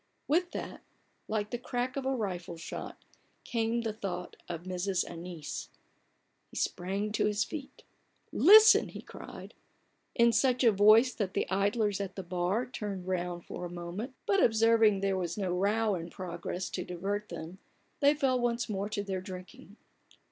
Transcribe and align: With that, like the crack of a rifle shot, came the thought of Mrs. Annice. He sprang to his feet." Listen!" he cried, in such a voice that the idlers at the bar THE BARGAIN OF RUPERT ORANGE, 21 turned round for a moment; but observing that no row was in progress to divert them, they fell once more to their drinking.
With 0.27 0.49
that, 0.53 0.81
like 1.27 1.51
the 1.51 1.59
crack 1.59 1.95
of 1.95 2.07
a 2.07 2.15
rifle 2.15 2.57
shot, 2.57 2.97
came 3.43 3.81
the 3.81 3.93
thought 3.93 4.35
of 4.49 4.63
Mrs. 4.63 5.03
Annice. 5.07 5.69
He 6.49 6.57
sprang 6.57 7.11
to 7.11 7.27
his 7.27 7.43
feet." 7.43 7.83
Listen!" 8.51 8.89
he 8.89 9.03
cried, 9.03 9.53
in 10.15 10.31
such 10.31 10.63
a 10.63 10.71
voice 10.71 11.13
that 11.13 11.35
the 11.35 11.47
idlers 11.51 12.01
at 12.01 12.15
the 12.15 12.23
bar 12.23 12.65
THE 12.65 12.71
BARGAIN 12.79 12.93
OF 13.01 13.07
RUPERT 13.07 13.13
ORANGE, 13.13 13.45
21 13.45 13.45
turned 13.45 13.45
round 13.45 13.45
for 13.45 13.65
a 13.65 13.69
moment; 13.85 14.13
but 14.25 14.43
observing 14.43 15.01
that 15.01 15.07
no 15.37 15.49
row 15.51 15.91
was 15.91 16.01
in 16.01 16.09
progress 16.09 16.71
to 16.71 16.83
divert 16.83 17.29
them, 17.29 17.59
they 17.99 18.15
fell 18.15 18.39
once 18.39 18.67
more 18.67 18.89
to 18.89 19.03
their 19.03 19.21
drinking. 19.21 19.75